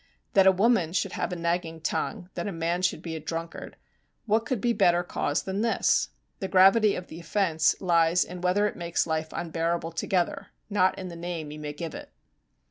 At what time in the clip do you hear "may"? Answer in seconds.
11.59-11.73